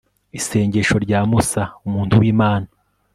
[0.39, 2.67] isengesho rya musa, umuntu w'imana